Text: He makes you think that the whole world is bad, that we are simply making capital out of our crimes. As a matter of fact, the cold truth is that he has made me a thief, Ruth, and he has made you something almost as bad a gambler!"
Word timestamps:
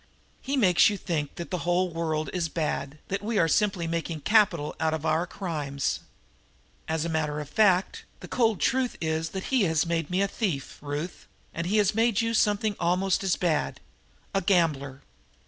He 0.41 0.57
makes 0.57 0.89
you 0.89 0.97
think 0.97 1.35
that 1.35 1.51
the 1.51 1.59
whole 1.59 1.91
world 1.91 2.31
is 2.33 2.49
bad, 2.49 2.97
that 3.09 3.21
we 3.21 3.37
are 3.37 3.47
simply 3.47 3.85
making 3.85 4.21
capital 4.21 4.75
out 4.79 4.95
of 4.95 5.05
our 5.05 5.27
crimes. 5.27 5.99
As 6.87 7.05
a 7.05 7.07
matter 7.07 7.39
of 7.39 7.47
fact, 7.47 8.03
the 8.19 8.27
cold 8.27 8.59
truth 8.59 8.97
is 8.99 9.29
that 9.29 9.43
he 9.53 9.65
has 9.65 9.85
made 9.85 10.09
me 10.09 10.23
a 10.23 10.27
thief, 10.27 10.79
Ruth, 10.81 11.27
and 11.53 11.67
he 11.67 11.77
has 11.77 11.93
made 11.93 12.19
you 12.19 12.33
something 12.33 12.75
almost 12.79 13.23
as 13.23 13.35
bad 13.35 13.79
a 14.33 14.41
gambler!" 14.41 15.03